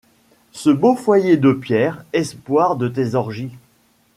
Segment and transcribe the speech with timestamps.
[0.51, 3.51] Ce beau foyer de pierre, espoir de tes orgies